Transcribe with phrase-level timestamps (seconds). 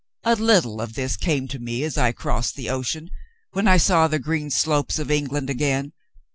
[0.23, 3.11] "A little of this came to me as I crossed the ocean,
[3.51, 5.93] when I saw the green slopes of England again.